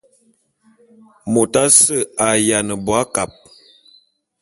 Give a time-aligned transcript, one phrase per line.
[1.31, 3.31] Mot asse a’ayiana bo akab.